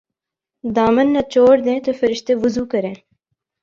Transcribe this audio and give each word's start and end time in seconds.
دامن 0.63 1.07
نچوڑ 1.15 1.55
دیں 1.65 1.79
تو 1.85 1.91
فرشتے 1.99 2.33
وضو 2.43 2.63
کریں'' 2.71 2.99